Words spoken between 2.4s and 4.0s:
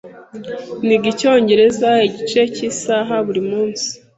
cy'isaha buri munsi.